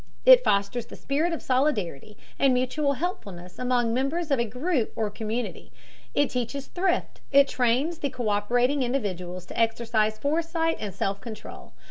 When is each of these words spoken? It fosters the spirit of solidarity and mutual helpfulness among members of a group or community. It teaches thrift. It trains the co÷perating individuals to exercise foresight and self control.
It 0.25 0.43
fosters 0.43 0.87
the 0.87 0.95
spirit 0.95 1.31
of 1.31 1.43
solidarity 1.43 2.17
and 2.39 2.55
mutual 2.55 2.93
helpfulness 2.93 3.59
among 3.59 3.93
members 3.93 4.31
of 4.31 4.39
a 4.39 4.45
group 4.45 4.91
or 4.95 5.11
community. 5.11 5.71
It 6.15 6.31
teaches 6.31 6.65
thrift. 6.65 7.21
It 7.31 7.47
trains 7.47 7.99
the 7.99 8.09
co÷perating 8.09 8.81
individuals 8.81 9.45
to 9.45 9.59
exercise 9.59 10.17
foresight 10.17 10.77
and 10.79 10.91
self 10.91 11.21
control. 11.21 11.73